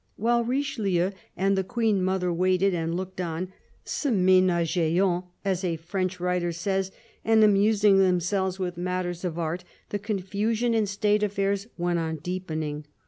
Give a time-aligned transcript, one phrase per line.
[0.15, 3.53] While Richelieu and the Queen mother waited and looked on,
[3.85, 6.91] se menageant, as a French writer says,
[7.23, 12.85] and amusing themselves with matters of art, the confusion in State affairs went on deepening.